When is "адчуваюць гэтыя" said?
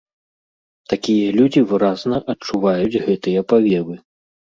2.35-3.45